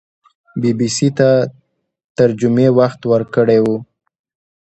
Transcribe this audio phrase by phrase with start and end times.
[0.61, 1.29] بي بي سي ته
[2.17, 3.75] تر جمعې وخت ورکړی وو